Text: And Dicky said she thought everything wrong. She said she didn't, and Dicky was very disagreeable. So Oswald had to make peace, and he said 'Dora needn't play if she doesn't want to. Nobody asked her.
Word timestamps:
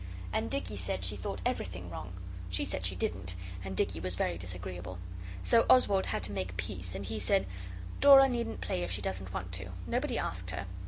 And 0.33 0.49
Dicky 0.49 0.75
said 0.77 1.05
she 1.05 1.15
thought 1.15 1.41
everything 1.45 1.91
wrong. 1.91 2.13
She 2.49 2.65
said 2.65 2.83
she 2.83 2.95
didn't, 2.95 3.35
and 3.63 3.77
Dicky 3.77 3.99
was 3.99 4.15
very 4.15 4.35
disagreeable. 4.35 4.97
So 5.43 5.67
Oswald 5.69 6.07
had 6.07 6.23
to 6.23 6.31
make 6.31 6.57
peace, 6.57 6.95
and 6.95 7.05
he 7.05 7.19
said 7.19 7.45
'Dora 7.99 8.27
needn't 8.27 8.61
play 8.61 8.81
if 8.81 8.89
she 8.89 9.03
doesn't 9.03 9.31
want 9.31 9.51
to. 9.51 9.69
Nobody 9.85 10.17
asked 10.17 10.49
her. 10.49 10.65